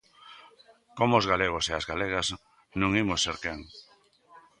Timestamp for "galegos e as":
1.31-1.85